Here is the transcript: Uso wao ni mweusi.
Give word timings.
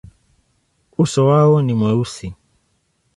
Uso 0.97 1.25
wao 1.27 1.61
ni 1.61 1.73
mweusi. 1.79 2.27